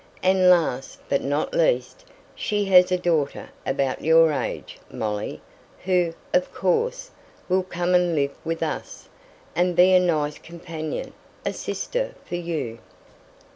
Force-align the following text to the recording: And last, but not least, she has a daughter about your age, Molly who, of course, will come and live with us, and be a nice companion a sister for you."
And 0.23 0.49
last, 0.49 0.97
but 1.09 1.21
not 1.21 1.53
least, 1.53 2.05
she 2.33 2.65
has 2.65 2.91
a 2.91 2.97
daughter 2.97 3.49
about 3.67 4.03
your 4.03 4.31
age, 4.31 4.79
Molly 4.89 5.41
who, 5.85 6.15
of 6.33 6.51
course, 6.51 7.11
will 7.47 7.61
come 7.61 7.93
and 7.93 8.15
live 8.15 8.35
with 8.43 8.63
us, 8.63 9.09
and 9.55 9.75
be 9.75 9.93
a 9.93 9.99
nice 9.99 10.39
companion 10.39 11.13
a 11.45 11.53
sister 11.53 12.15
for 12.25 12.33
you." 12.37 12.79